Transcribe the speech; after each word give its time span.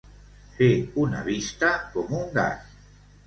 Fer 0.59 0.69
una 1.01 1.19
vista 1.27 1.69
com 1.97 2.17
un 2.23 2.27
gat. 2.39 2.73